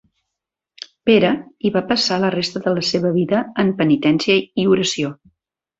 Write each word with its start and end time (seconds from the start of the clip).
Pere 1.09 1.29
hi 1.67 1.73
va 1.77 1.83
passar 1.93 2.19
la 2.25 2.33
resta 2.37 2.65
de 2.65 2.75
la 2.79 2.87
seva 2.93 3.15
vida 3.21 3.47
en 3.67 3.73
penitència 3.83 4.41
i 4.65 4.69
oració. 4.77 5.19